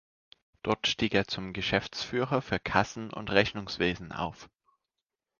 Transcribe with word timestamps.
Dort 0.63 0.87
stieg 0.87 1.13
er 1.13 1.27
zum 1.27 1.53
Geschäftsführer 1.53 2.41
für 2.41 2.57
Kassen- 2.57 3.13
und 3.13 3.29
Rechnungswesen 3.29 4.11
auf. 4.11 4.49